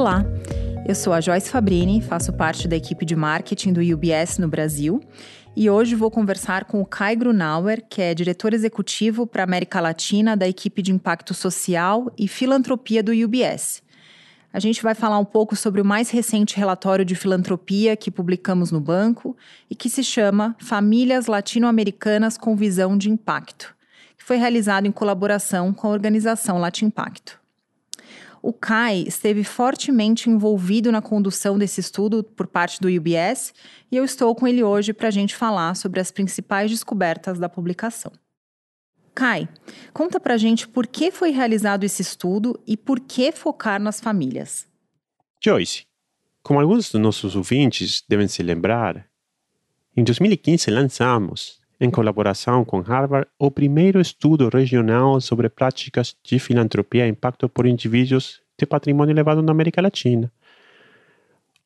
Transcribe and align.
Olá, 0.00 0.24
eu 0.88 0.94
sou 0.94 1.12
a 1.12 1.20
Joyce 1.20 1.50
Fabrini, 1.50 2.00
faço 2.00 2.32
parte 2.32 2.66
da 2.66 2.74
equipe 2.74 3.04
de 3.04 3.14
marketing 3.14 3.74
do 3.74 3.82
UBS 3.82 4.38
no 4.38 4.48
Brasil 4.48 4.98
e 5.54 5.68
hoje 5.68 5.94
vou 5.94 6.10
conversar 6.10 6.64
com 6.64 6.80
o 6.80 6.86
Kai 6.86 7.14
Grunauer, 7.14 7.84
que 7.86 8.00
é 8.00 8.14
diretor 8.14 8.54
executivo 8.54 9.26
para 9.26 9.44
América 9.44 9.78
Latina 9.78 10.34
da 10.34 10.48
equipe 10.48 10.80
de 10.80 10.90
impacto 10.90 11.34
social 11.34 12.10
e 12.16 12.26
filantropia 12.26 13.02
do 13.02 13.12
UBS. 13.12 13.82
A 14.50 14.58
gente 14.58 14.82
vai 14.82 14.94
falar 14.94 15.18
um 15.18 15.24
pouco 15.24 15.54
sobre 15.54 15.82
o 15.82 15.84
mais 15.84 16.08
recente 16.08 16.56
relatório 16.56 17.04
de 17.04 17.14
filantropia 17.14 17.94
que 17.94 18.10
publicamos 18.10 18.72
no 18.72 18.80
banco 18.80 19.36
e 19.68 19.74
que 19.74 19.90
se 19.90 20.02
chama 20.02 20.56
Famílias 20.58 21.26
Latino-Americanas 21.26 22.38
com 22.38 22.56
Visão 22.56 22.96
de 22.96 23.10
Impacto, 23.10 23.76
que 24.16 24.24
foi 24.24 24.38
realizado 24.38 24.86
em 24.86 24.92
colaboração 24.92 25.74
com 25.74 25.88
a 25.88 25.90
organização 25.90 26.56
Latimpacto. 26.56 27.39
O 28.42 28.52
CAI 28.52 29.04
esteve 29.06 29.44
fortemente 29.44 30.30
envolvido 30.30 30.90
na 30.90 31.02
condução 31.02 31.58
desse 31.58 31.80
estudo 31.80 32.24
por 32.24 32.46
parte 32.46 32.80
do 32.80 32.88
UBS 32.88 33.52
e 33.92 33.96
eu 33.96 34.04
estou 34.04 34.34
com 34.34 34.48
ele 34.48 34.62
hoje 34.62 34.92
para 34.92 35.08
a 35.08 35.10
gente 35.10 35.36
falar 35.36 35.74
sobre 35.74 36.00
as 36.00 36.10
principais 36.10 36.70
descobertas 36.70 37.38
da 37.38 37.48
publicação. 37.48 38.10
Kai, 39.14 39.48
conta 39.92 40.18
pra 40.18 40.38
gente 40.38 40.66
por 40.66 40.86
que 40.86 41.10
foi 41.10 41.30
realizado 41.30 41.84
esse 41.84 42.00
estudo 42.00 42.58
e 42.66 42.76
por 42.76 43.00
que 43.00 43.30
focar 43.30 43.80
nas 43.80 44.00
famílias. 44.00 44.66
Joyce, 45.42 45.84
como 46.42 46.60
alguns 46.60 46.90
dos 46.90 47.00
nossos 47.00 47.36
ouvintes 47.36 48.02
devem 48.08 48.28
se 48.28 48.42
lembrar, 48.42 49.06
em 49.94 50.02
2015 50.02 50.70
lançamos, 50.70 51.59
em 51.80 51.90
colaboração 51.90 52.62
com 52.62 52.80
Harvard, 52.80 53.26
o 53.38 53.50
primeiro 53.50 54.00
estudo 54.00 54.50
regional 54.50 55.18
sobre 55.20 55.48
práticas 55.48 56.14
de 56.22 56.38
filantropia 56.38 57.06
e 57.06 57.10
impacto 57.10 57.48
por 57.48 57.66
indivíduos 57.66 58.42
de 58.58 58.66
patrimônio 58.66 59.14
elevado 59.14 59.40
na 59.40 59.50
América 59.50 59.80
Latina. 59.80 60.30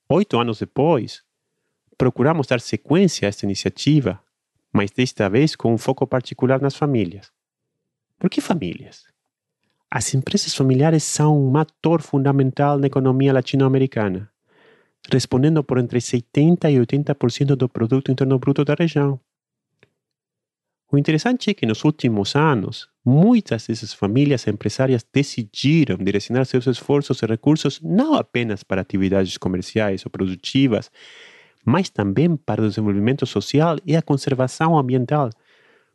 Oito 0.08 0.38
anos 0.38 0.60
depois, 0.60 1.24
procuramos 1.98 2.46
dar 2.46 2.60
sequência 2.60 3.26
a 3.26 3.30
esta 3.30 3.44
iniciativa, 3.44 4.20
mas 4.72 4.92
desta 4.92 5.28
vez 5.28 5.56
com 5.56 5.74
um 5.74 5.78
foco 5.78 6.06
particular 6.06 6.60
nas 6.60 6.76
famílias. 6.76 7.32
Por 8.16 8.30
que 8.30 8.40
famílias? 8.40 9.04
As 9.90 10.14
empresas 10.14 10.54
familiares 10.54 11.02
são 11.02 11.36
um 11.40 11.56
ator 11.56 12.00
fundamental 12.00 12.78
na 12.78 12.86
economia 12.86 13.32
latino-americana, 13.32 14.30
respondendo 15.10 15.64
por 15.64 15.78
entre 15.78 15.98
70% 15.98 16.70
e 16.70 16.78
80% 16.78 17.56
do 17.56 17.68
produto 17.68 18.12
interno 18.12 18.38
bruto 18.38 18.64
da 18.64 18.74
região. 18.74 19.18
O 20.92 20.98
interessante 20.98 21.50
é 21.50 21.54
que 21.54 21.66
nos 21.66 21.84
últimos 21.84 22.36
anos, 22.36 22.88
muitas 23.04 23.66
dessas 23.66 23.92
famílias 23.92 24.46
empresárias 24.46 25.04
decidiram 25.12 25.96
direcionar 25.96 26.44
seus 26.44 26.66
esforços 26.66 27.22
e 27.22 27.26
recursos 27.26 27.80
não 27.82 28.14
apenas 28.14 28.62
para 28.62 28.82
atividades 28.82 29.36
comerciais 29.38 30.04
ou 30.04 30.10
produtivas, 30.10 30.90
mas 31.64 31.88
também 31.88 32.36
para 32.36 32.62
o 32.62 32.68
desenvolvimento 32.68 33.26
social 33.26 33.78
e 33.84 33.96
a 33.96 34.02
conservação 34.02 34.78
ambiental, 34.78 35.30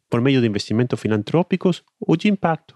por 0.09 0.21
meio 0.21 0.41
de 0.41 0.47
investimentos 0.47 0.99
filantrópicos 0.99 1.83
ou 1.99 2.17
de 2.17 2.27
impacto, 2.27 2.75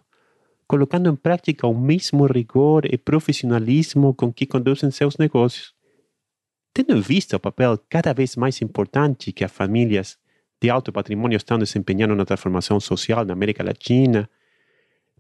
colocando 0.68 1.10
em 1.10 1.16
prática 1.16 1.66
o 1.66 1.78
mesmo 1.78 2.28
rigor 2.28 2.86
e 2.86 2.98
profissionalismo 2.98 4.14
com 4.14 4.32
que 4.32 4.46
conduzem 4.46 4.92
seus 4.92 5.18
negócios. 5.18 5.74
Tendo 6.72 6.96
em 6.96 7.02
vista 7.02 7.38
o 7.38 7.40
papel 7.40 7.78
cada 7.90 8.14
vez 8.14 8.36
mais 8.36 8.62
importante 8.62 9.32
que 9.32 9.44
as 9.44 9.52
famílias 9.52 10.18
de 10.64 10.70
alto 10.70 10.94
patrimônio 10.94 11.36
estão 11.36 11.60
desempenhando 11.60 12.16
na 12.16 12.24
transformação 12.24 12.80
social 12.80 13.26
na 13.26 13.34
América 13.34 13.62
Latina, 13.62 14.30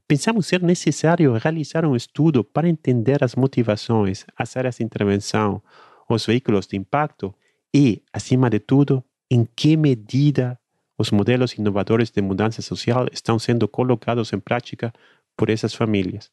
pensamos 0.07 0.47
ser 0.47 0.63
necessário 0.63 1.33
realizar 1.33 1.83
um 1.85 1.97
estudo 1.97 2.45
para 2.45 2.69
entender 2.69 3.21
as 3.21 3.35
motivações, 3.35 4.25
as 4.37 4.55
áreas 4.55 4.77
de 4.77 4.85
intervenção, 4.85 5.61
os 6.07 6.25
veículos 6.25 6.65
de 6.65 6.77
impacto 6.77 7.35
e, 7.75 8.01
acima 8.13 8.49
de 8.49 8.57
tudo, 8.57 9.03
em 9.29 9.45
que 9.53 9.75
medida 9.75 10.57
os 10.97 11.11
modelos 11.11 11.51
inovadores 11.55 12.09
de 12.09 12.21
mudança 12.21 12.61
social 12.61 13.07
estão 13.11 13.37
sendo 13.37 13.67
colocados 13.67 14.31
em 14.31 14.39
prática 14.39 14.93
por 15.35 15.49
essas 15.49 15.73
famílias. 15.73 16.31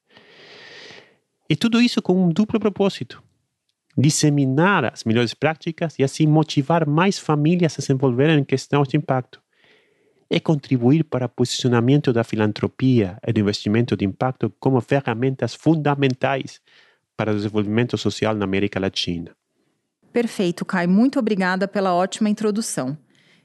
E 1.49 1.57
tudo 1.57 1.83
isso 1.83 2.01
com 2.01 2.27
um 2.27 2.29
duplo 2.29 2.61
propósito: 2.61 3.21
disseminar 4.01 4.85
as 4.85 5.05
melhores 5.05 5.35
práticas 5.35 5.99
e 5.99 6.03
assim 6.03 6.27
motivar 6.27 6.87
mais 6.87 7.19
famílias 7.19 7.77
a 7.79 7.83
se 7.83 7.93
envolverem 7.93 8.39
em 8.39 8.45
questões 8.45 8.89
de 8.89 8.97
impacto. 8.97 9.41
E 10.31 10.39
contribuir 10.39 11.05
para 11.05 11.27
o 11.27 11.29
posicionamento 11.29 12.13
da 12.13 12.23
filantropia 12.23 13.19
e 13.27 13.33
do 13.33 13.41
investimento 13.41 13.97
de 13.97 14.05
impacto 14.05 14.53
como 14.61 14.81
ferramentas 14.81 15.55
fundamentais 15.55 16.61
para 17.17 17.33
o 17.33 17.35
desenvolvimento 17.35 17.99
social 17.99 18.35
na 18.35 18.45
América 18.45 18.79
Latina. 18.79 19.33
Perfeito, 20.13 20.65
Kai. 20.65 20.87
Muito 20.87 21.19
obrigada 21.19 21.69
pela 21.69 21.95
ótima 21.95 22.31
introdução. 22.31 22.97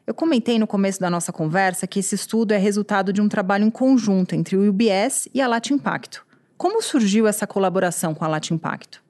Eu 0.07 0.13
comentei 0.13 0.59
no 0.59 0.67
começo 0.67 0.99
da 0.99 1.09
nossa 1.09 1.33
conversa 1.33 1.87
que 1.87 1.99
esse 1.99 2.13
estudo 2.13 2.53
é 2.53 2.57
resultado 2.57 3.11
de 3.11 3.21
um 3.21 3.27
trabalho 3.27 3.65
em 3.65 3.71
conjunto 3.71 4.35
entre 4.35 4.55
o 4.55 4.69
UBS 4.69 5.27
e 5.33 5.41
a 5.41 5.47
Latimpacto. 5.47 6.25
Como 6.57 6.81
surgiu 6.81 7.27
essa 7.27 7.47
colaboração 7.47 8.13
com 8.13 8.23
a 8.23 8.27
Latimpacto? 8.27 9.04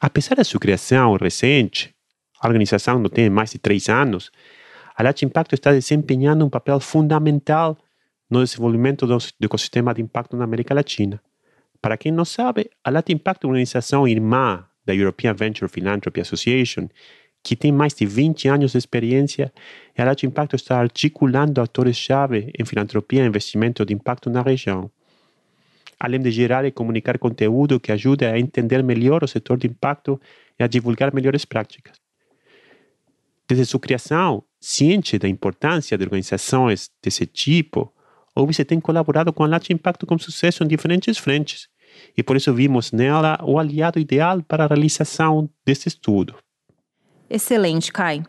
Apesar 0.00 0.34
da 0.34 0.44
sua 0.44 0.60
criação 0.60 1.16
recente, 1.16 1.94
a 2.40 2.46
organização 2.46 2.98
não 2.98 3.10
tem 3.10 3.28
mais 3.28 3.50
de 3.50 3.58
três 3.58 3.88
anos, 3.88 4.30
a 4.96 5.02
Latimpacto 5.02 5.54
está 5.54 5.72
desempenhando 5.72 6.44
um 6.44 6.50
papel 6.50 6.80
fundamental 6.80 7.78
no 8.30 8.44
desenvolvimento 8.44 9.06
do 9.06 9.18
ecossistema 9.42 9.92
de 9.94 10.02
impacto 10.02 10.36
na 10.36 10.44
América 10.44 10.74
Latina. 10.74 11.20
Para 11.80 11.96
quem 11.96 12.12
não 12.12 12.24
sabe, 12.24 12.70
a 12.84 12.90
Latimpacto 12.90 13.46
é 13.46 13.48
uma 13.48 13.52
organização 13.52 14.06
irmã 14.06 14.64
da 14.84 14.94
European 14.94 15.34
Venture 15.34 15.70
Philanthropy 15.70 16.20
Association 16.20 16.88
que 17.42 17.56
tem 17.56 17.72
mais 17.72 17.94
de 17.94 18.04
20 18.06 18.48
anos 18.48 18.72
de 18.72 18.78
experiência, 18.78 19.52
e 19.96 20.02
a 20.02 20.14
Impacto 20.24 20.56
está 20.56 20.78
articulando 20.78 21.60
atores-chave 21.60 22.52
em 22.58 22.64
filantropia 22.64 23.24
e 23.24 23.26
investimento 23.26 23.84
de 23.84 23.94
impacto 23.94 24.28
na 24.28 24.42
região. 24.42 24.90
Além 26.00 26.18
de 26.18 26.30
gerar 26.30 26.64
e 26.64 26.72
comunicar 26.72 27.18
conteúdo 27.18 27.78
que 27.78 27.92
ajude 27.92 28.24
a 28.24 28.38
entender 28.38 28.82
melhor 28.82 29.22
o 29.22 29.28
setor 29.28 29.58
de 29.58 29.66
impacto 29.66 30.18
e 30.58 30.64
a 30.64 30.66
divulgar 30.66 31.14
melhores 31.14 31.44
práticas. 31.44 32.00
Desde 33.46 33.66
sua 33.66 33.80
criação, 33.80 34.42
ciente 34.58 35.18
da 35.18 35.28
importância 35.28 35.98
de 35.98 36.04
organizações 36.04 36.90
desse 37.02 37.26
tipo, 37.26 37.92
o 38.34 38.42
UBS 38.42 38.58
tem 38.66 38.80
colaborado 38.80 39.32
com 39.32 39.44
a 39.44 39.46
Lato 39.46 39.72
Impacto 39.72 40.06
com 40.06 40.18
sucesso 40.18 40.64
em 40.64 40.68
diferentes 40.68 41.18
frentes, 41.18 41.68
e 42.16 42.22
por 42.22 42.36
isso 42.36 42.54
vimos 42.54 42.92
nela 42.92 43.38
o 43.42 43.58
aliado 43.58 43.98
ideal 43.98 44.42
para 44.42 44.64
a 44.64 44.66
realização 44.68 45.50
desse 45.66 45.88
estudo. 45.88 46.36
Excelente, 47.28 47.92
Kai. 47.92 48.22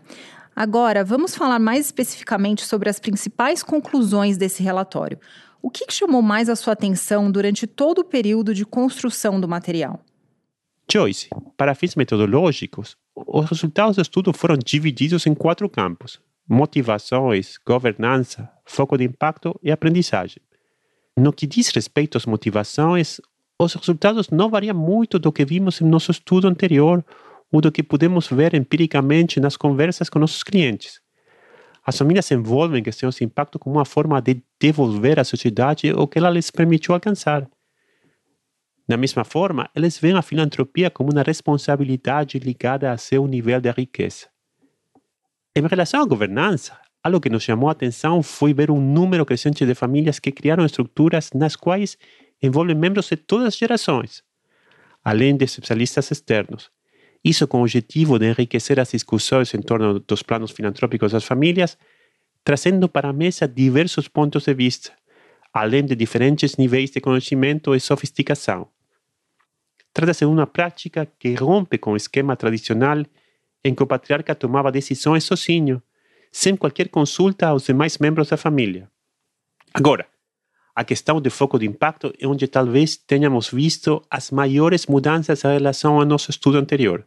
Agora, 0.55 1.03
vamos 1.03 1.35
falar 1.35 1.59
mais 1.59 1.85
especificamente 1.85 2.65
sobre 2.65 2.89
as 2.89 2.99
principais 2.99 3.63
conclusões 3.63 4.37
desse 4.37 4.61
relatório. 4.61 5.19
O 5.61 5.69
que, 5.69 5.85
chamou 5.91 6.21
mais 6.21 6.49
a 6.49 6.55
sua 6.55 6.73
atenção 6.73 7.31
durante 7.31 7.67
todo 7.67 7.99
o 7.99 8.03
período 8.03 8.53
de 8.53 8.65
construção 8.65 9.39
do 9.39 9.47
material? 9.47 10.03
Joyce, 10.91 11.29
para 11.55 11.75
fins 11.75 11.95
metodológicos, 11.95 12.97
os 13.15 13.49
resultados 13.49 13.95
do 13.95 14.01
estudo 14.01 14.33
foram 14.33 14.57
divididos 14.57 15.25
em 15.27 15.35
quatro 15.35 15.69
campos: 15.69 16.19
motivações, 16.47 17.57
governança, 17.65 18.49
foco 18.65 18.97
de 18.97 19.03
impacto 19.03 19.57
e 19.61 19.71
aprendizagem. 19.71 20.41
No 21.15 21.31
que 21.31 21.45
diz 21.45 21.69
respeito 21.69 22.17
às 22.17 22.25
motivações, 22.25 23.21
os 23.59 23.73
resultados 23.75 24.29
não 24.29 24.49
variam 24.49 24.75
muito 24.75 25.19
do 25.19 25.31
que 25.31 25.45
vimos 25.45 25.79
em 25.79 25.85
nosso 25.85 26.09
estudo 26.11 26.47
anterior 26.47 27.05
o 27.51 27.61
do 27.61 27.71
que 27.71 27.83
podemos 27.83 28.27
ver 28.27 28.55
empiricamente 28.55 29.39
nas 29.39 29.57
conversas 29.57 30.09
com 30.09 30.17
nossos 30.17 30.41
clientes. 30.41 31.01
As 31.83 31.97
famílias 31.97 32.29
envolvem 32.31 32.83
questões 32.83 33.15
de 33.15 33.23
impacto 33.23 33.57
como 33.57 33.77
uma 33.77 33.85
forma 33.85 34.21
de 34.21 34.43
devolver 34.59 35.19
à 35.19 35.23
sociedade 35.23 35.91
o 35.91 36.07
que 36.07 36.19
ela 36.19 36.29
lhes 36.29 36.51
permitiu 36.51 36.93
alcançar. 36.93 37.49
Da 38.87 38.97
mesma 38.97 39.23
forma, 39.23 39.69
eles 39.75 39.97
veem 39.97 40.17
a 40.17 40.21
filantropia 40.21 40.91
como 40.91 41.11
uma 41.11 41.23
responsabilidade 41.23 42.37
ligada 42.39 42.91
a 42.91 42.97
seu 42.97 43.25
nível 43.25 43.59
de 43.59 43.71
riqueza. 43.71 44.27
Em 45.55 45.65
relação 45.65 46.01
à 46.01 46.05
governança, 46.05 46.77
algo 47.03 47.19
que 47.19 47.29
nos 47.29 47.43
chamou 47.43 47.69
a 47.69 47.71
atenção 47.71 48.21
foi 48.21 48.53
ver 48.53 48.69
um 48.69 48.79
número 48.79 49.25
crescente 49.25 49.65
de 49.65 49.73
famílias 49.73 50.19
que 50.19 50.31
criaram 50.31 50.65
estruturas 50.65 51.31
nas 51.33 51.55
quais 51.55 51.97
envolvem 52.41 52.75
membros 52.75 53.07
de 53.07 53.17
todas 53.17 53.47
as 53.47 53.57
gerações, 53.57 54.23
além 55.03 55.35
de 55.35 55.45
especialistas 55.45 56.11
externos, 56.11 56.69
isso 57.23 57.47
com 57.47 57.59
o 57.59 57.61
objetivo 57.61 58.17
de 58.17 58.29
enriquecer 58.29 58.79
as 58.79 58.91
discussões 58.91 59.53
em 59.53 59.61
torno 59.61 59.99
dos 59.99 60.23
planos 60.23 60.51
filantrópicos 60.51 61.11
das 61.11 61.23
famílias, 61.23 61.77
trazendo 62.43 62.89
para 62.89 63.09
a 63.09 63.13
mesa 63.13 63.47
diversos 63.47 64.07
pontos 64.07 64.45
de 64.45 64.53
vista, 64.53 64.91
além 65.53 65.85
de 65.85 65.95
diferentes 65.95 66.57
níveis 66.57 66.89
de 66.89 66.99
conhecimento 66.99 67.75
e 67.75 67.79
sofisticação. 67.79 68.67
Trata-se 69.93 70.25
de 70.25 70.31
uma 70.31 70.47
prática 70.47 71.05
que 71.19 71.33
rompe 71.35 71.77
com 71.77 71.93
o 71.93 71.97
esquema 71.97 72.35
tradicional 72.35 73.03
em 73.63 73.75
que 73.75 73.83
o 73.83 73.87
patriarca 73.87 74.33
tomava 74.33 74.71
decisões 74.71 75.23
sozinho, 75.23 75.81
sem 76.31 76.55
qualquer 76.55 76.89
consulta 76.89 77.47
aos 77.47 77.65
demais 77.65 77.97
membros 77.97 78.29
da 78.29 78.37
família. 78.37 78.89
Agora, 79.73 80.07
a 80.75 80.83
questão 80.83 81.19
do 81.19 81.29
foco 81.29 81.59
de 81.59 81.65
impacto 81.65 82.13
é 82.19 82.25
onde 82.25 82.47
talvez 82.47 82.95
tenhamos 82.95 83.49
visto 83.49 84.01
as 84.09 84.31
maiores 84.31 84.85
mudanças 84.85 85.43
em 85.43 85.53
relação 85.53 85.99
ao 85.99 86.05
nosso 86.05 86.31
estudo 86.31 86.57
anterior. 86.57 87.05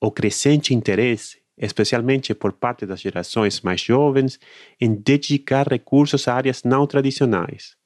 O 0.00 0.10
crescente 0.10 0.74
interesse, 0.74 1.38
especialmente 1.56 2.34
por 2.34 2.52
parte 2.52 2.84
das 2.84 3.00
gerações 3.00 3.60
mais 3.60 3.80
jovens, 3.80 4.40
em 4.80 4.92
dedicar 4.94 5.68
recursos 5.68 6.26
a 6.26 6.34
áreas 6.34 6.64
não 6.64 6.86
tradicionais. 6.86 7.76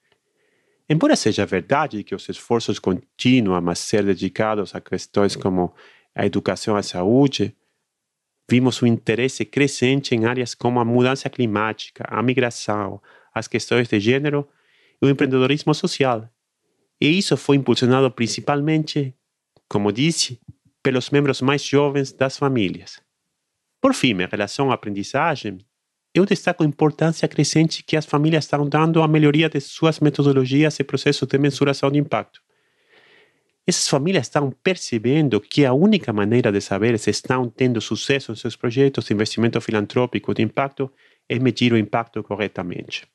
Embora 0.89 1.15
seja 1.15 1.45
verdade 1.45 2.03
que 2.03 2.15
os 2.15 2.27
esforços 2.27 2.79
continuam 2.79 3.69
a 3.69 3.75
ser 3.75 4.03
dedicados 4.03 4.73
a 4.73 4.81
questões 4.81 5.35
como 5.35 5.71
a 6.15 6.25
educação 6.25 6.75
e 6.75 6.79
a 6.79 6.83
saúde, 6.83 7.55
vimos 8.49 8.81
um 8.81 8.87
interesse 8.87 9.45
crescente 9.45 10.15
em 10.15 10.25
áreas 10.25 10.55
como 10.55 10.79
a 10.79 10.85
mudança 10.85 11.29
climática, 11.29 12.03
a 12.07 12.23
migração, 12.23 12.99
as 13.31 13.47
questões 13.47 13.87
de 13.87 13.99
gênero 13.99 14.47
o 15.01 15.07
empreendedorismo 15.07 15.73
social. 15.73 16.29
E 16.99 17.07
isso 17.07 17.37
foi 17.37 17.55
impulsionado 17.55 18.09
principalmente, 18.11 19.15
como 19.67 19.91
disse, 19.91 20.39
pelos 20.83 21.09
membros 21.09 21.41
mais 21.41 21.63
jovens 21.63 22.11
das 22.11 22.37
famílias. 22.37 23.01
Por 23.81 23.93
fim, 23.93 24.11
em 24.11 24.27
relação 24.27 24.71
à 24.71 24.73
aprendizagem, 24.73 25.59
eu 26.13 26.25
destaco 26.25 26.63
a 26.63 26.65
importância 26.65 27.27
crescente 27.27 27.83
que 27.83 27.95
as 27.95 28.05
famílias 28.05 28.43
estão 28.43 28.67
dando 28.67 29.01
à 29.01 29.07
melhoria 29.07 29.47
de 29.47 29.61
suas 29.61 29.99
metodologias 29.99 30.79
e 30.79 30.83
processos 30.83 31.27
de 31.27 31.37
mensuração 31.37 31.89
de 31.91 31.99
impacto. 31.99 32.41
Essas 33.65 33.87
famílias 33.87 34.25
estão 34.25 34.51
percebendo 34.63 35.39
que 35.39 35.63
a 35.63 35.73
única 35.73 36.11
maneira 36.11 36.51
de 36.51 36.59
saber 36.59 36.97
se 36.97 37.11
estão 37.11 37.47
tendo 37.47 37.79
sucesso 37.79 38.31
em 38.31 38.35
seus 38.35 38.55
projetos 38.55 39.05
de 39.05 39.13
investimento 39.13 39.61
filantrópico 39.61 40.33
de 40.33 40.41
impacto 40.41 40.91
é 41.29 41.37
medir 41.37 41.71
o 41.71 41.77
impacto 41.77 42.23
corretamente. 42.23 43.07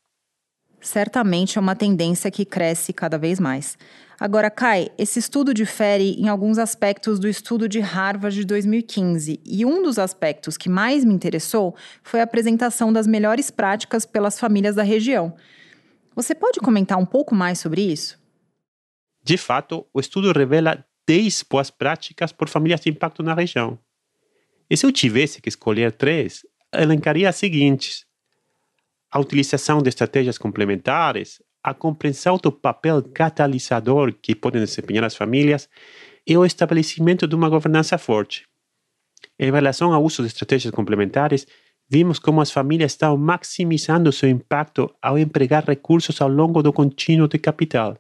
Certamente 0.84 1.56
é 1.56 1.60
uma 1.62 1.74
tendência 1.74 2.30
que 2.30 2.44
cresce 2.44 2.92
cada 2.92 3.16
vez 3.16 3.40
mais. 3.40 3.78
Agora, 4.20 4.50
Kai, 4.50 4.90
esse 4.98 5.18
estudo 5.18 5.54
difere 5.54 6.12
em 6.20 6.28
alguns 6.28 6.58
aspectos 6.58 7.18
do 7.18 7.26
estudo 7.26 7.66
de 7.66 7.80
Harvard 7.80 8.36
de 8.36 8.44
2015, 8.44 9.40
e 9.46 9.64
um 9.64 9.82
dos 9.82 9.98
aspectos 9.98 10.58
que 10.58 10.68
mais 10.68 11.02
me 11.02 11.14
interessou 11.14 11.74
foi 12.02 12.20
a 12.20 12.24
apresentação 12.24 12.92
das 12.92 13.06
melhores 13.06 13.50
práticas 13.50 14.04
pelas 14.04 14.38
famílias 14.38 14.76
da 14.76 14.82
região. 14.82 15.34
Você 16.14 16.34
pode 16.34 16.60
comentar 16.60 16.98
um 16.98 17.06
pouco 17.06 17.34
mais 17.34 17.58
sobre 17.58 17.80
isso? 17.80 18.22
De 19.22 19.38
fato, 19.38 19.86
o 19.92 19.98
estudo 19.98 20.32
revela 20.32 20.84
10 21.08 21.44
boas 21.50 21.70
práticas 21.70 22.30
por 22.30 22.46
famílias 22.46 22.82
de 22.82 22.90
impacto 22.90 23.22
na 23.22 23.32
região. 23.32 23.78
E 24.68 24.76
se 24.76 24.84
eu 24.84 24.92
tivesse 24.92 25.40
que 25.40 25.48
escolher 25.48 25.92
três, 25.92 26.42
elencaria 26.74 27.30
as 27.30 27.36
seguintes: 27.36 28.04
a 29.14 29.20
utilização 29.20 29.80
de 29.80 29.88
estratégias 29.88 30.36
complementares, 30.36 31.40
a 31.62 31.72
compreensão 31.72 32.36
do 32.36 32.50
papel 32.50 33.00
catalisador 33.00 34.12
que 34.12 34.34
podem 34.34 34.60
desempenhar 34.60 35.04
as 35.04 35.14
famílias 35.14 35.68
e 36.26 36.36
o 36.36 36.44
estabelecimento 36.44 37.24
de 37.28 37.36
uma 37.36 37.48
governança 37.48 37.96
forte. 37.96 38.44
Em 39.38 39.52
relação 39.52 39.92
ao 39.92 40.02
uso 40.02 40.22
de 40.22 40.26
estratégias 40.26 40.74
complementares, 40.74 41.46
vimos 41.88 42.18
como 42.18 42.40
as 42.40 42.50
famílias 42.50 42.90
estão 42.90 43.16
maximizando 43.16 44.10
seu 44.10 44.28
impacto 44.28 44.92
ao 45.00 45.16
empregar 45.16 45.64
recursos 45.64 46.20
ao 46.20 46.28
longo 46.28 46.60
do 46.60 46.72
contínuo 46.72 47.28
de 47.28 47.38
capital. 47.38 47.96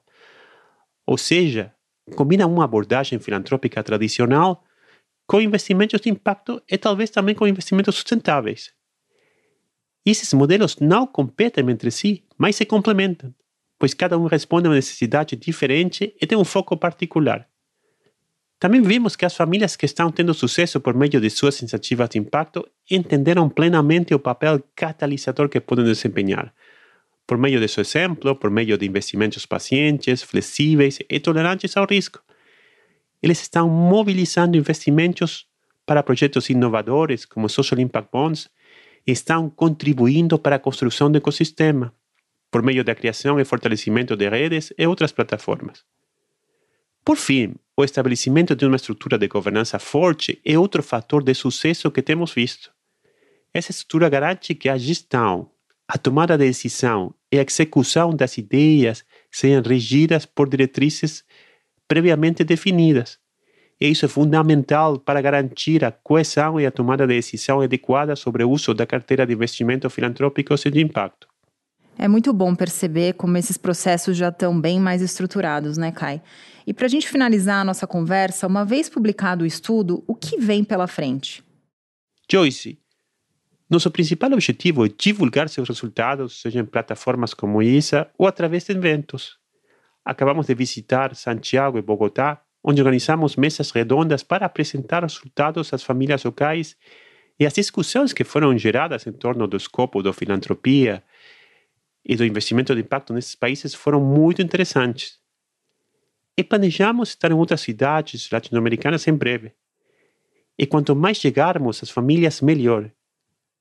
Ou 1.06 1.16
seja, 1.16 1.72
combina 2.16 2.44
uma 2.44 2.64
abordagem 2.64 3.20
filantrópica 3.20 3.84
tradicional 3.84 4.64
com 5.28 5.40
investimentos 5.40 6.00
de 6.00 6.10
impacto 6.10 6.60
e 6.68 6.76
talvez 6.76 7.08
também 7.08 7.36
com 7.36 7.46
investimentos 7.46 7.94
sustentáveis. 7.94 8.74
Esses 10.04 10.32
modelos 10.34 10.76
não 10.78 11.06
competem 11.06 11.68
entre 11.70 11.90
si, 11.90 12.24
mas 12.36 12.56
se 12.56 12.64
complementam 12.64 13.34
pois 13.84 13.92
cada 13.92 14.16
um 14.16 14.26
responde 14.26 14.66
a 14.66 14.70
uma 14.70 14.76
necessidade 14.76 15.36
diferente 15.36 16.14
e 16.20 16.26
tem 16.26 16.38
um 16.38 16.44
foco 16.44 16.74
particular. 16.74 17.46
Também 18.58 18.80
vimos 18.80 19.14
que 19.14 19.26
as 19.26 19.36
famílias 19.36 19.76
que 19.76 19.84
estão 19.84 20.10
tendo 20.10 20.32
sucesso 20.32 20.80
por 20.80 20.94
meio 20.94 21.20
de 21.20 21.28
suas 21.28 21.60
iniciativas 21.60 22.08
de 22.08 22.18
impacto 22.18 22.66
entenderam 22.90 23.46
plenamente 23.46 24.14
o 24.14 24.18
papel 24.18 24.62
catalisador 24.74 25.48
que 25.48 25.60
podem 25.60 25.84
desempenhar, 25.84 26.54
por 27.26 27.36
meio 27.36 27.60
de 27.60 27.68
seu 27.68 27.82
exemplo, 27.82 28.34
por 28.34 28.50
meio 28.50 28.78
de 28.78 28.86
investimentos 28.86 29.44
pacientes, 29.44 30.22
flexíveis 30.22 30.98
e 31.10 31.20
tolerantes 31.20 31.76
ao 31.76 31.86
risco. 31.86 32.20
Eles 33.22 33.42
estão 33.42 33.68
mobilizando 33.68 34.56
investimentos 34.56 35.46
para 35.84 36.02
projetos 36.02 36.48
inovadores, 36.48 37.26
como 37.26 37.50
Social 37.50 37.80
Impact 37.80 38.08
Bonds, 38.10 38.48
estão 39.06 39.50
contribuindo 39.50 40.38
para 40.38 40.56
a 40.56 40.58
construção 40.58 41.10
do 41.10 41.18
ecossistema, 41.18 41.92
por 42.50 42.62
meio 42.62 42.84
da 42.84 42.94
criação 42.94 43.38
e 43.38 43.44
fortalecimento 43.44 44.16
de 44.16 44.28
redes 44.28 44.72
e 44.78 44.86
outras 44.86 45.12
plataformas. 45.12 45.84
Por 47.04 47.16
fim, 47.16 47.54
o 47.76 47.84
estabelecimento 47.84 48.54
de 48.56 48.64
uma 48.64 48.76
estrutura 48.76 49.18
de 49.18 49.28
governança 49.28 49.78
forte 49.78 50.40
é 50.44 50.58
outro 50.58 50.82
fator 50.82 51.22
de 51.22 51.34
sucesso 51.34 51.90
que 51.90 52.00
temos 52.00 52.32
visto. 52.32 52.72
Essa 53.52 53.72
estrutura 53.72 54.08
garante 54.08 54.54
que 54.54 54.68
a 54.68 54.78
gestão, 54.78 55.50
a 55.86 55.98
tomada 55.98 56.38
de 56.38 56.46
decisão 56.46 57.14
e 57.30 57.38
a 57.38 57.42
execução 57.42 58.14
das 58.14 58.38
ideias 58.38 59.04
sejam 59.30 59.62
regidas 59.62 60.24
por 60.24 60.48
diretrizes 60.48 61.24
previamente 61.86 62.42
definidas. 62.42 63.18
E 63.80 63.88
isso 63.88 64.04
é 64.04 64.08
fundamental 64.08 64.98
para 64.98 65.20
garantir 65.20 65.84
a 65.84 65.90
coesão 65.90 66.60
e 66.60 66.66
a 66.66 66.70
tomada 66.70 67.06
de 67.06 67.14
decisão 67.14 67.60
adequada 67.60 68.14
sobre 68.14 68.44
o 68.44 68.50
uso 68.50 68.72
da 68.72 68.86
carteira 68.86 69.26
de 69.26 69.32
investimento 69.32 69.90
filantrópicos 69.90 70.64
e 70.64 70.70
de 70.70 70.80
impacto. 70.80 71.28
É 71.96 72.08
muito 72.08 72.32
bom 72.32 72.54
perceber 72.54 73.14
como 73.14 73.36
esses 73.36 73.56
processos 73.56 74.16
já 74.16 74.28
estão 74.28 74.60
bem 74.60 74.80
mais 74.80 75.00
estruturados, 75.00 75.76
né, 75.76 75.92
Kai? 75.92 76.20
E 76.66 76.72
para 76.72 76.86
a 76.86 76.88
gente 76.88 77.08
finalizar 77.08 77.60
a 77.60 77.64
nossa 77.64 77.86
conversa, 77.86 78.46
uma 78.46 78.64
vez 78.64 78.88
publicado 78.88 79.44
o 79.44 79.46
estudo, 79.46 80.02
o 80.06 80.14
que 80.14 80.38
vem 80.38 80.64
pela 80.64 80.86
frente? 80.86 81.44
Joyce, 82.30 82.78
nosso 83.68 83.90
principal 83.90 84.32
objetivo 84.32 84.86
é 84.86 84.88
divulgar 84.88 85.48
seus 85.48 85.68
resultados, 85.68 86.40
seja 86.40 86.60
em 86.60 86.64
plataformas 86.64 87.32
como 87.32 87.62
essa 87.62 88.10
ou 88.18 88.26
através 88.26 88.64
de 88.64 88.72
eventos. 88.72 89.38
Acabamos 90.04 90.46
de 90.46 90.54
visitar 90.54 91.14
Santiago 91.14 91.78
e 91.78 91.82
Bogotá, 91.82 92.40
onde 92.64 92.80
organizamos 92.80 93.36
mesas 93.36 93.70
redondas 93.70 94.22
para 94.22 94.46
apresentar 94.46 95.04
os 95.04 95.18
resultados 95.18 95.74
às 95.74 95.82
famílias 95.82 96.24
locais 96.24 96.74
e 97.38 97.44
as 97.44 97.52
discussões 97.52 98.14
que 98.14 98.24
foram 98.24 98.56
geradas 98.56 99.06
em 99.06 99.12
torno 99.12 99.46
do 99.46 99.56
escopo 99.56 100.02
da 100.02 100.14
filantropia 100.14 101.04
e 102.02 102.16
do 102.16 102.24
investimento 102.24 102.74
de 102.74 102.80
impacto 102.80 103.12
nesses 103.12 103.34
países 103.34 103.74
foram 103.74 104.00
muito 104.00 104.40
interessantes. 104.40 105.18
E 106.36 106.42
planejamos 106.42 107.10
estar 107.10 107.30
em 107.30 107.34
outras 107.34 107.60
cidades 107.60 108.30
latino-americanas 108.30 109.06
em 109.06 109.12
breve. 109.12 109.52
E 110.58 110.66
quanto 110.66 110.96
mais 110.96 111.18
chegarmos 111.18 111.82
às 111.82 111.90
famílias, 111.90 112.40
melhor. 112.40 112.90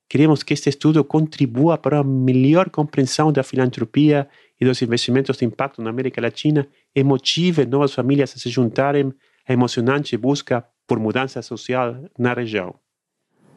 Queremos 0.08 0.44
que 0.44 0.54
este 0.54 0.70
estudo 0.70 1.04
contribua 1.04 1.78
para 1.78 2.00
a 2.00 2.04
melhor 2.04 2.70
compreensão 2.70 3.32
da 3.32 3.44
filantropia 3.44 4.30
e 4.60 4.66
dos 4.66 4.82
investimentos 4.82 5.38
de 5.38 5.46
impacto 5.46 5.82
na 5.82 5.90
América 5.90 6.22
Latina 6.22 6.68
e 6.96 7.04
motive 7.04 7.66
novas 7.66 7.94
famílias 7.94 8.34
a 8.36 8.40
se 8.40 8.50
juntarem 8.50 9.14
à 9.48 9.54
emocionante 9.54 10.16
busca 10.18 10.66
por 10.88 11.00
mudança 11.00 11.42
social 11.42 11.96
na 12.18 12.34
região. 12.34 12.76